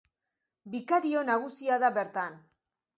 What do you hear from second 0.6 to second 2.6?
Bikario nagusia da bertan.